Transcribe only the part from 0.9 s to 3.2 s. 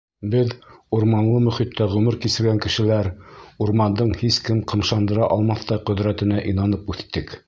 урманлы мөхиттә ғүмер кисергән кешеләр,